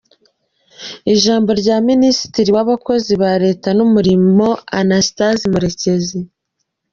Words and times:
Ijambo 1.13 1.49
rya 1.61 1.77
Minisitiri 1.89 2.49
w’Abakozi 2.55 3.13
ba 3.21 3.31
Leta 3.43 3.69
n’Umurimo 3.77 4.47
Anastase 4.79 5.43
Murekezi 5.53 6.19